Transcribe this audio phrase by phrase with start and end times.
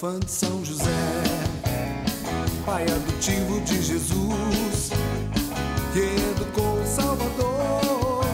[0.00, 0.84] fã de São José,
[2.64, 4.92] pai adotivo de Jesus,
[5.92, 5.98] que
[6.30, 8.24] educou o Salvador.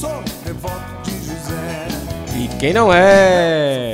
[0.00, 1.86] Sou devoto de José,
[2.34, 3.89] E quem não é?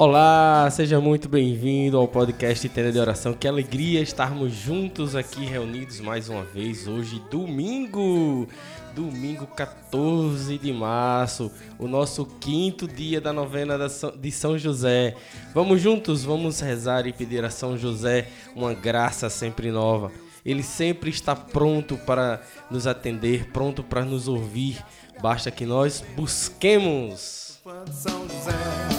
[0.00, 3.34] Olá, seja muito bem-vindo ao podcast Tenda de Oração.
[3.34, 8.46] Que alegria estarmos juntos aqui reunidos mais uma vez hoje, domingo,
[8.94, 11.50] domingo 14 de março,
[11.80, 13.76] o nosso quinto dia da novena
[14.16, 15.16] de São José.
[15.52, 20.12] Vamos juntos, vamos rezar e pedir a São José uma graça sempre nova.
[20.46, 24.78] Ele sempre está pronto para nos atender, pronto para nos ouvir.
[25.20, 27.58] Basta que nós busquemos.
[27.90, 28.97] São José.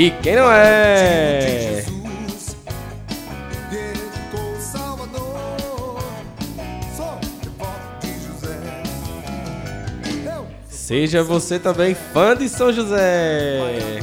[0.00, 1.84] E quem não é?
[10.70, 13.98] Seja você também fã de São José.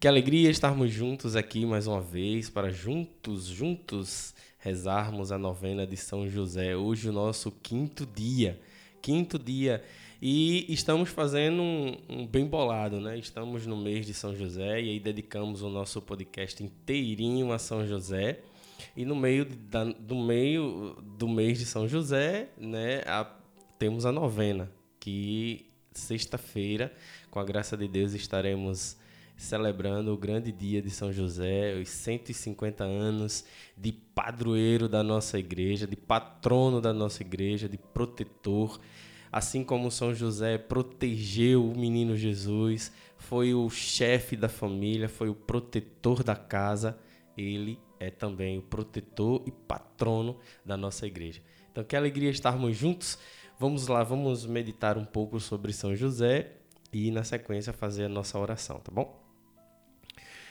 [0.00, 5.96] Que alegria estarmos juntos aqui mais uma vez para juntos, juntos rezarmos a novena de
[5.96, 6.76] São José.
[6.76, 8.60] Hoje o nosso quinto dia,
[9.02, 9.82] quinto dia
[10.22, 13.18] e estamos fazendo um, um bem bolado, né?
[13.18, 17.84] Estamos no mês de São José e aí dedicamos o nosso podcast inteirinho a São
[17.86, 18.40] José.
[18.96, 23.28] E no meio da, do meio do mês de São José, né, a-
[23.76, 26.92] temos a novena, que sexta-feira,
[27.28, 28.96] com a graça de Deus, estaremos
[29.38, 33.44] celebrando o grande dia de São José, os 150 anos
[33.76, 38.80] de padroeiro da nossa igreja, de patrono da nossa igreja, de protetor.
[39.30, 45.34] Assim como São José protegeu o menino Jesus, foi o chefe da família, foi o
[45.34, 46.98] protetor da casa,
[47.36, 51.40] ele é também o protetor e patrono da nossa igreja.
[51.70, 53.16] Então, que alegria estarmos juntos.
[53.56, 56.54] Vamos lá, vamos meditar um pouco sobre São José
[56.92, 59.27] e, na sequência, fazer a nossa oração, tá bom?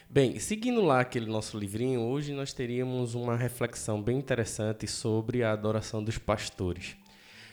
[0.10, 5.52] Bem, seguindo lá aquele nosso livrinho, hoje nós teríamos uma reflexão bem interessante sobre a
[5.52, 6.96] adoração dos pastores.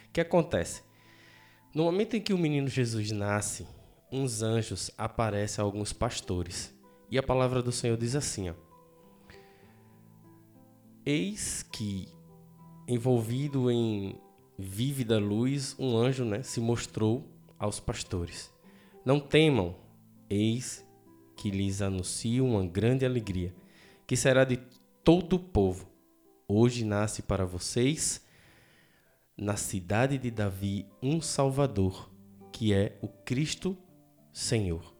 [0.08, 0.82] O que acontece?
[1.74, 3.66] No momento em que o menino Jesus nasce,
[4.10, 6.72] uns anjos aparecem a alguns pastores.
[7.10, 8.54] E a palavra do Senhor diz assim: ó,
[11.04, 12.06] Eis que,
[12.86, 14.16] envolvido em
[14.56, 17.28] vívida luz, um anjo né, se mostrou
[17.58, 18.54] aos pastores.
[19.04, 19.74] Não temam,
[20.30, 20.84] eis
[21.44, 23.54] que lhes anuncio uma grande alegria,
[24.06, 24.56] que será de
[25.04, 25.86] todo o povo.
[26.48, 28.24] Hoje nasce para vocês,
[29.36, 32.10] na cidade de Davi, um Salvador,
[32.50, 33.76] que é o Cristo
[34.32, 34.96] Senhor.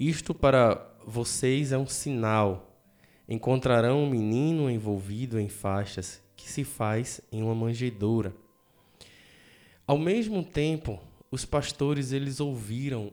[0.00, 2.80] Isto para vocês é um sinal.
[3.28, 8.34] Encontrarão um menino envolvido em faixas que se faz em uma manjedoura.
[9.86, 10.98] Ao mesmo tempo,
[11.30, 13.12] os pastores eles ouviram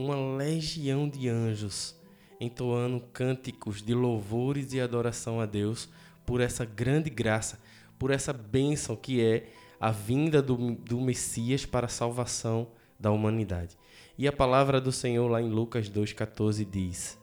[0.00, 1.98] uma legião de anjos
[2.40, 5.88] entoando cânticos de louvores e adoração a Deus
[6.24, 7.60] por essa grande graça,
[7.98, 12.68] por essa bênção que é a vinda do, do Messias para a salvação
[12.98, 13.76] da humanidade.
[14.16, 17.18] E a palavra do Senhor lá em Lucas 2,14 diz: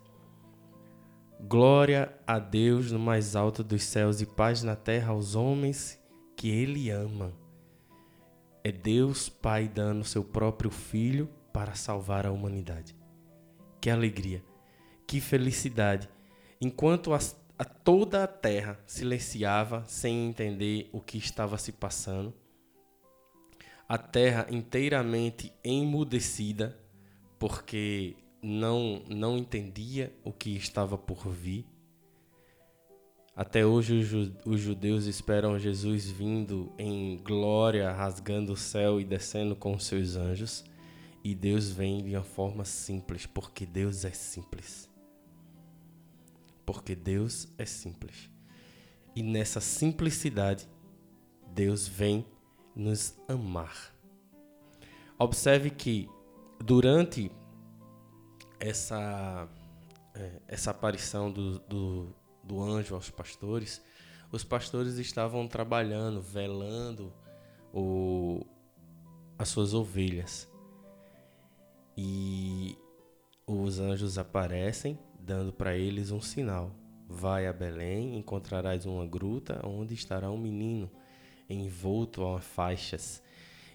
[1.41, 5.99] Glória a Deus no mais alto dos céus e paz na terra aos homens
[6.35, 7.33] que Ele ama.
[8.63, 12.95] É Deus Pai dando seu próprio Filho para salvar a humanidade.
[13.81, 14.43] Que alegria,
[15.07, 16.07] que felicidade.
[16.61, 22.31] Enquanto as- a toda a terra silenciava sem entender o que estava se passando,
[23.89, 26.77] a terra inteiramente emudecida,
[27.39, 31.65] porque não, não entendia o que estava por vir.
[33.35, 39.73] Até hoje os judeus esperam Jesus vindo em glória, rasgando o céu e descendo com
[39.73, 40.63] os seus anjos.
[41.27, 44.89] E Deus vem de uma forma simples, porque Deus é simples.
[46.65, 48.29] Porque Deus é simples.
[49.13, 50.69] E nessa simplicidade,
[51.53, 52.25] Deus vem
[52.73, 53.93] nos amar.
[55.19, 56.09] Observe que
[56.63, 57.29] durante
[58.57, 59.49] essa,
[60.15, 63.81] é, essa aparição do, do, do anjo aos pastores,
[64.31, 67.13] os pastores estavam trabalhando, velando
[67.73, 68.45] o,
[69.37, 70.47] as suas ovelhas.
[71.97, 72.77] E
[73.47, 76.75] os anjos aparecem, dando para eles um sinal.
[77.09, 80.91] Vai a Belém, encontrarás uma gruta onde estará um menino
[81.49, 83.23] envolto a faixas.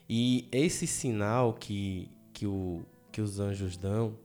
[0.09, 4.19] E esse sinal que, que, o, que os anjos dão,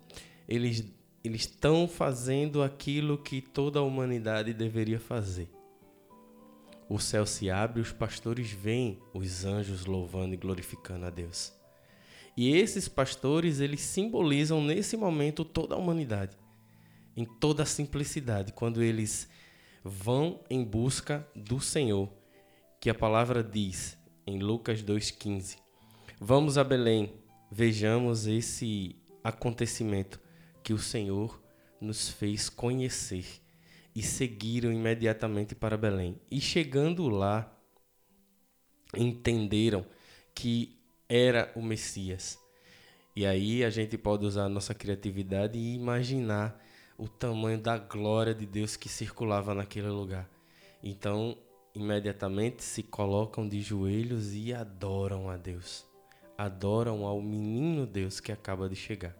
[0.47, 0.85] eles
[1.27, 5.49] eles estão fazendo aquilo que toda a humanidade deveria fazer.
[6.89, 11.51] O céu se abre, os pastores veem os anjos louvando e glorificando a Deus.
[12.37, 16.37] E esses pastores, eles simbolizam nesse momento toda a humanidade,
[17.15, 19.27] em toda a simplicidade, quando eles
[19.83, 22.13] vão em busca do Senhor,
[22.79, 23.97] que a palavra diz
[24.27, 25.57] em Lucas 2,15:
[26.19, 27.11] Vamos a Belém,
[27.51, 30.21] vejamos esse acontecimento
[30.63, 31.41] que o Senhor
[31.81, 33.25] nos fez conhecer
[33.95, 36.21] e seguiram imediatamente para Belém.
[36.29, 37.51] E chegando lá,
[38.95, 39.83] entenderam
[40.35, 40.76] que
[41.09, 42.39] era o Messias.
[43.15, 46.61] E aí a gente pode usar a nossa criatividade e imaginar
[46.97, 50.29] o tamanho da glória de Deus que circulava naquele lugar.
[50.83, 51.37] Então,
[51.73, 55.85] imediatamente se colocam de joelhos e adoram a Deus.
[56.37, 59.15] Adoram ao menino Deus que acaba de chegar.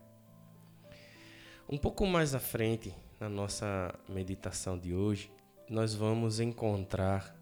[1.70, 5.32] Um pouco mais à frente, na nossa meditação de hoje,
[5.70, 7.37] nós vamos encontrar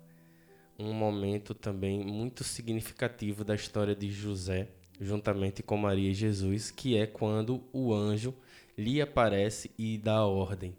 [0.78, 4.70] um momento também muito significativo da história de José,
[5.00, 8.34] juntamente com Maria e Jesus, que é quando o anjo
[8.78, 10.76] lhe aparece e dá a ordem: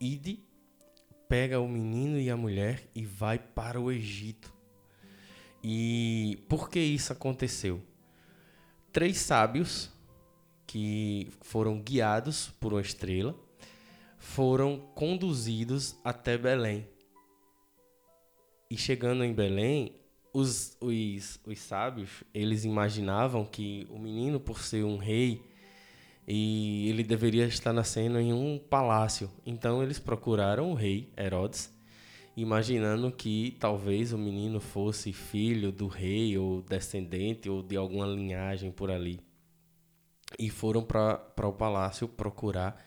[0.00, 0.40] Ide,
[1.28, 4.52] pega o menino e a mulher e vai para o Egito.
[5.64, 7.80] E por que isso aconteceu?
[8.92, 9.90] Três sábios
[10.66, 13.34] que foram guiados por uma estrela
[14.18, 16.86] foram conduzidos até Belém.
[18.72, 19.92] E chegando em Belém,
[20.32, 25.42] os, os, os sábios, eles imaginavam que o menino, por ser um rei,
[26.26, 29.30] e ele deveria estar nascendo em um palácio.
[29.44, 31.70] Então eles procuraram o rei Herodes,
[32.34, 38.72] imaginando que talvez o menino fosse filho do rei ou descendente ou de alguma linhagem
[38.72, 39.20] por ali.
[40.38, 42.82] E foram para o palácio procurar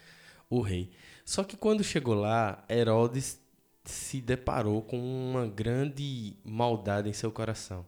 [0.50, 0.90] o rei.
[1.24, 3.45] Só que quando chegou lá, Herodes
[3.86, 7.86] se deparou com uma grande maldade em seu coração.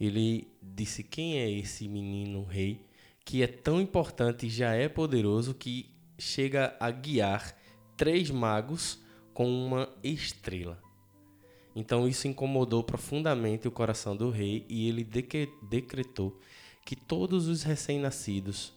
[0.00, 2.84] Ele disse: Quem é esse menino rei
[3.24, 7.56] que é tão importante e já é poderoso que chega a guiar
[7.96, 8.98] três magos
[9.32, 10.82] com uma estrela?
[11.74, 16.40] Então isso incomodou profundamente o coração do rei e ele decretou
[16.84, 18.72] que todos os recém-nascidos,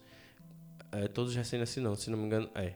[0.92, 2.74] é, todos os recém-nascidos não, se não me engano, é,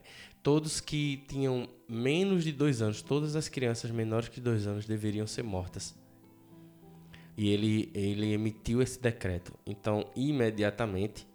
[0.48, 5.26] todos que tinham menos de dois anos, todas as crianças menores que dois anos deveriam
[5.26, 5.94] ser mortas.
[7.36, 9.52] E ele, ele emitiu esse decreto.
[9.66, 11.28] Então, imediatamente,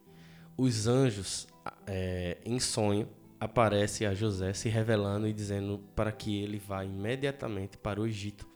[0.58, 1.48] os anjos,
[1.86, 3.08] é, em sonho,
[3.40, 8.48] aparecem a José se revelando e dizendo para que ele vá imediatamente para o Egito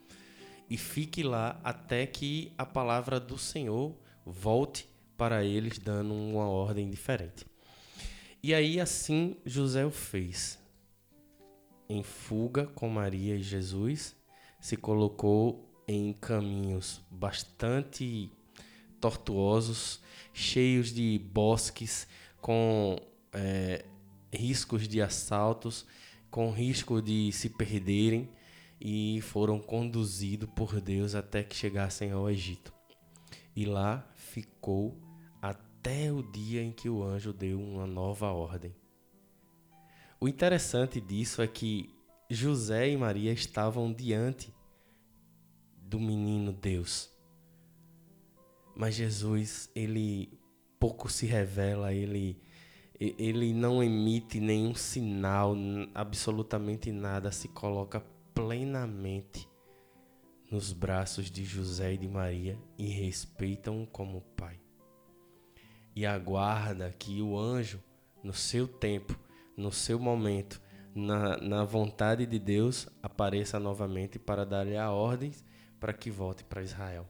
[0.68, 3.96] e fique lá até que a palavra do Senhor
[4.26, 7.46] volte para eles, dando uma ordem diferente.
[8.48, 10.58] E aí assim José o fez.
[11.90, 14.16] Em fuga com Maria e Jesus,
[14.58, 18.32] se colocou em caminhos bastante
[19.02, 20.02] tortuosos,
[20.34, 22.08] cheios de bosques,
[22.40, 22.96] com
[23.34, 23.84] é,
[24.34, 25.86] riscos de assaltos,
[26.32, 28.30] com risco de se perderem,
[28.80, 32.74] e foram conduzidos por Deus até que chegassem ao Egito.
[33.54, 34.98] E lá ficou
[35.78, 38.76] até o dia em que o anjo deu uma nova ordem.
[40.20, 41.90] O interessante disso é que
[42.30, 44.52] José e Maria estavam diante
[45.78, 47.10] do menino Deus.
[48.76, 50.40] Mas Jesus, ele
[50.80, 52.42] pouco se revela, ele
[53.00, 55.56] ele não emite nenhum sinal,
[55.94, 58.04] absolutamente nada, se coloca
[58.34, 59.48] plenamente
[60.50, 64.60] nos braços de José e de Maria e respeitam como pai
[65.98, 67.82] e aguarda que o anjo,
[68.24, 69.18] no seu tempo,
[69.58, 70.62] no seu momento,
[70.94, 75.32] na, na vontade de Deus, apareça novamente para dar-lhe a ordem
[75.80, 77.10] para que volte para Israel.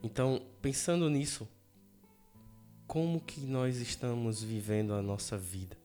[0.00, 1.48] Então, pensando nisso,
[2.86, 5.76] como que nós estamos vivendo a nossa vida?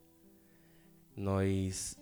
[1.17, 1.97] Nós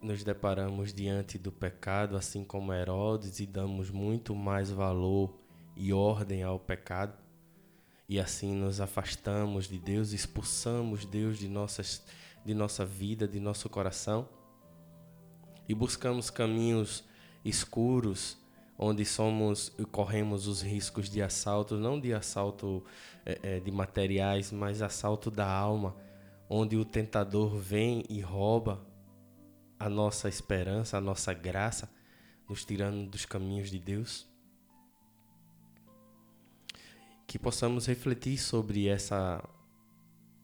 [0.00, 5.38] nos deparamos diante do pecado, assim como Herodes, e damos muito mais valor
[5.76, 7.28] e ordem ao pecado
[8.10, 12.04] e assim nos afastamos de Deus, expulsamos Deus de, nossas,
[12.44, 14.28] de nossa vida, de nosso coração
[15.68, 17.04] e buscamos caminhos
[17.44, 18.36] escuros
[18.76, 22.82] onde somos corremos os riscos de assalto, não de assalto
[23.24, 25.94] é, de materiais, mas assalto da alma,
[26.48, 28.84] onde o tentador vem e rouba
[29.78, 31.88] a nossa esperança, a nossa graça,
[32.48, 34.29] nos tirando dos caminhos de Deus.
[37.30, 39.40] Que possamos refletir sobre essa,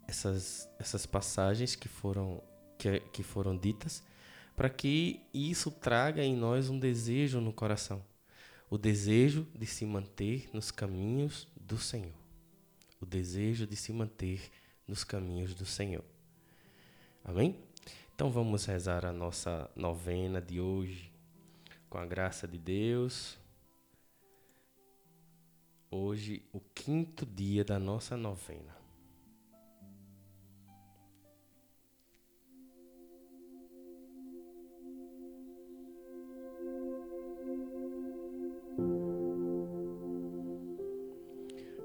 [0.06, 2.40] essas, essas passagens que foram,
[2.78, 4.04] que, que foram ditas,
[4.54, 8.00] para que isso traga em nós um desejo no coração
[8.70, 12.14] o desejo de se manter nos caminhos do Senhor.
[13.00, 14.40] O desejo de se manter
[14.86, 16.04] nos caminhos do Senhor.
[17.24, 17.56] Amém?
[18.14, 21.12] Então vamos rezar a nossa novena de hoje
[21.88, 23.38] com a graça de Deus.
[25.98, 28.76] Hoje, o quinto dia da nossa novena.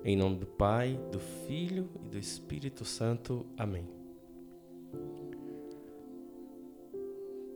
[0.03, 3.45] Em nome do Pai, do Filho e do Espírito Santo.
[3.57, 3.87] Amém.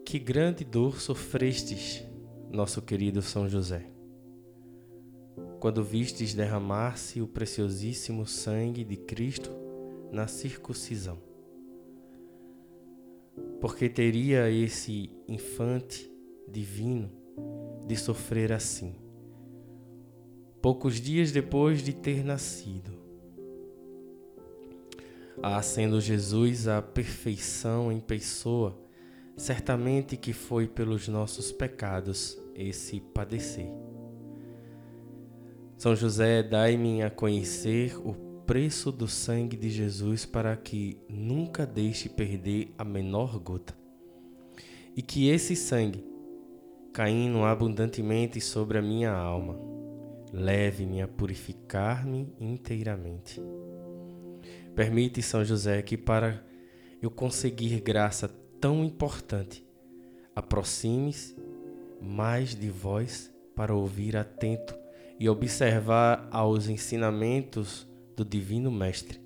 [0.05, 2.01] Que grande dor sofrestes,
[2.50, 3.95] nosso querido São José,
[5.65, 9.50] quando vistes derramar-se o preciosíssimo sangue de Cristo
[10.12, 11.17] na circuncisão.
[13.60, 16.07] Porque teria esse infante
[16.48, 17.12] divino
[17.88, 18.93] de sofrer assim?
[20.62, 22.91] poucos dias depois de ter nascido.
[25.41, 28.79] Ah, sendo Jesus a perfeição em pessoa,
[29.36, 33.95] certamente que foi pelos nossos pecados esse padecer.
[35.77, 38.13] São José, dai-me a conhecer o
[38.46, 43.75] preço do sangue de Jesus para que nunca deixe perder a menor gota.
[44.96, 46.05] E que esse sangue,
[46.94, 49.60] caindo abundantemente sobre a minha alma,
[50.32, 53.41] leve-me a purificar-me inteiramente.
[54.74, 56.41] Permite, São José, que para
[57.01, 58.29] eu conseguir graça
[58.62, 59.67] tão importante,
[60.34, 61.36] aproxime-se
[62.01, 64.85] mais de vós para ouvir atento
[65.19, 69.19] e observar aos ensinamentos do Divino Mestre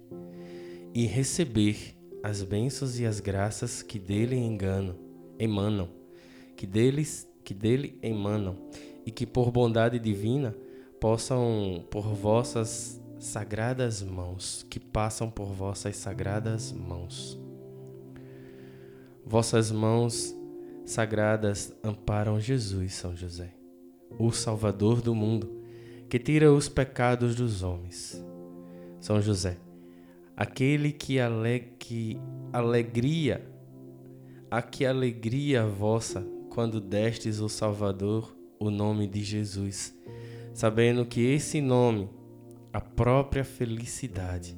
[0.93, 4.96] e receber as bênçãos e as graças que dele engano,
[5.38, 5.89] emanam,
[6.55, 8.58] que deles que dele emanam
[9.05, 10.55] e que por bondade divina
[11.00, 17.39] possam por vossas sagradas mãos, que passam por vossas sagradas mãos.
[19.25, 20.36] Vossas mãos
[20.86, 23.53] sagradas amparam Jesus, São José,
[24.17, 25.59] o Salvador do mundo,
[26.10, 28.24] que tira os pecados dos homens.
[29.00, 29.58] São José,
[30.36, 32.20] aquele que, ale que
[32.51, 33.48] alegria,
[34.51, 39.98] a que alegria vossa quando destes o Salvador, o nome de Jesus
[40.60, 42.10] sabendo que esse nome,
[42.74, 44.58] a própria felicidade,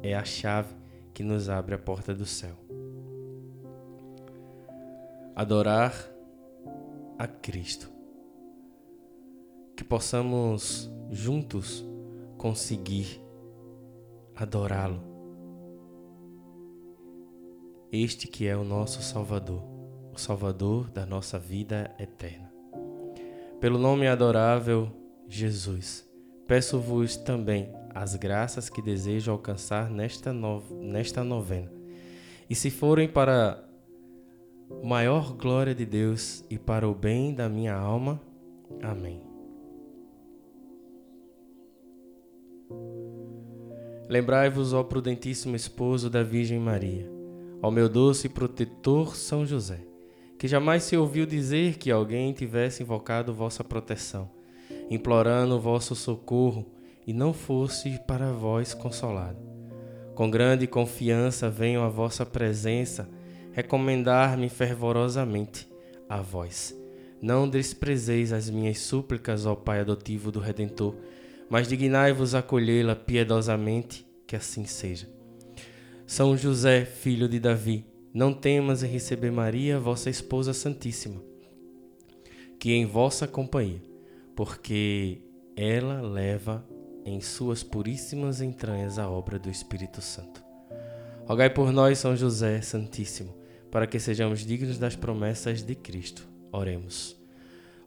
[0.00, 0.72] é a chave
[1.12, 2.54] que nos abre a porta do céu.
[5.34, 5.92] Adorar
[7.18, 7.97] a Cristo.
[9.78, 11.86] Que possamos juntos
[12.36, 13.22] conseguir
[14.34, 15.00] adorá-lo.
[17.92, 19.62] Este que é o nosso Salvador,
[20.12, 22.52] o Salvador da nossa vida eterna.
[23.60, 24.90] Pelo nome adorável
[25.28, 26.10] Jesus,
[26.48, 30.60] peço-vos também as graças que desejo alcançar nesta, no...
[30.72, 31.70] nesta novena.
[32.50, 33.64] E se forem para
[34.82, 38.20] maior glória de Deus e para o bem da minha alma.
[38.82, 39.27] Amém.
[44.08, 47.10] Lembrai-vos, ó prudentíssimo esposo da Virgem Maria,
[47.62, 49.80] ó meu doce protetor São José,
[50.38, 54.38] que jamais se ouviu dizer que alguém tivesse invocado vossa proteção
[54.90, 56.66] implorando vosso socorro,
[57.06, 59.38] e não fosse para vós consolado.
[60.14, 63.08] Com grande confiança venho à vossa presença
[63.52, 65.66] recomendar-me fervorosamente
[66.06, 66.76] a vós.
[67.20, 70.96] Não desprezeis as minhas súplicas, ó Pai adotivo do Redentor,
[71.50, 75.08] mas dignai-vos acolhê-la piedosamente, que assim seja.
[76.06, 81.22] São José, filho de Davi, não temas em receber Maria, vossa esposa santíssima,
[82.58, 83.88] que em vossa companhia
[84.38, 85.20] porque
[85.56, 86.64] ela leva
[87.04, 90.44] em suas puríssimas entranhas a obra do Espírito Santo.
[91.26, 93.34] Rogai por nós, São José Santíssimo,
[93.68, 96.28] para que sejamos dignos das promessas de Cristo.
[96.52, 97.20] Oremos.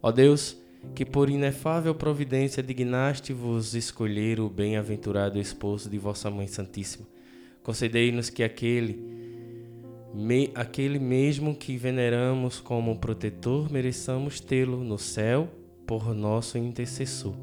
[0.01, 0.57] Ó Deus,
[0.93, 7.07] que por inefável providência dignaste-vos escolher o bem-aventurado esposo de vossa Mãe Santíssima,
[7.63, 8.99] concedei-nos que aquele,
[10.13, 15.49] me, aquele mesmo que veneramos como protetor mereçamos tê-lo no céu
[15.85, 17.35] por nosso intercessor.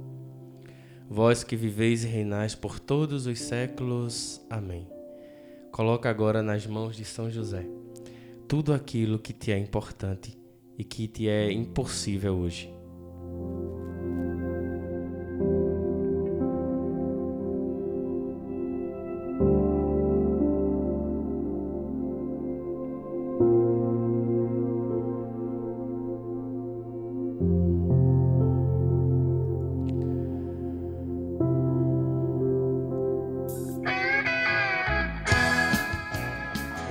[1.08, 4.44] Vós que viveis e reinais por todos os séculos.
[4.50, 4.86] Amém.
[5.72, 7.66] Coloca agora nas mãos de São José
[8.48, 10.36] tudo aquilo que te é importante
[10.78, 12.77] e que te é impossível hoje.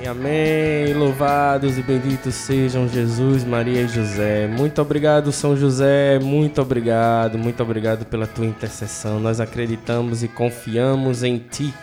[0.08, 0.94] Amém.
[0.94, 4.48] Louvados e benditos sejam Jesus, Maria e José.
[4.48, 6.20] Muito obrigado, São José.
[6.20, 9.20] Muito obrigado, muito obrigado pela tua intercessão.
[9.20, 11.74] Nós acreditamos e confiamos em ti.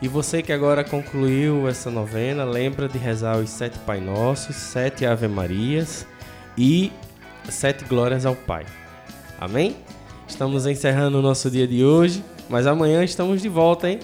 [0.00, 5.04] E você que agora concluiu essa novena, lembra de rezar os sete Pai Nossos, sete
[5.04, 6.06] Ave Marias
[6.56, 6.92] e
[7.48, 8.64] sete Glórias ao Pai.
[9.40, 9.76] Amém?
[10.28, 13.98] Estamos encerrando o nosso dia de hoje, mas amanhã estamos de volta, hein?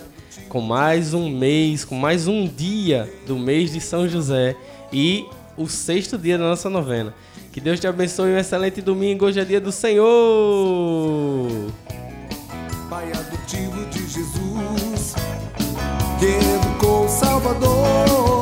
[0.48, 4.56] Com mais um mês, com mais um dia do mês de São José
[4.92, 7.14] e o sexto dia da nossa novena.
[7.52, 9.26] Que Deus te abençoe um excelente domingo.
[9.26, 10.06] Hoje é dia do Senhor.
[12.88, 15.14] Pai adotivo de Jesus,
[16.18, 18.39] que educou Salvador.